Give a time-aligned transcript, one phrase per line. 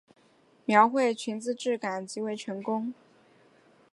[0.65, 2.91] 描绘裙子质感极为成功